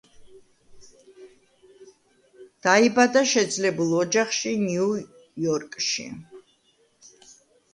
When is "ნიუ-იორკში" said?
4.65-6.07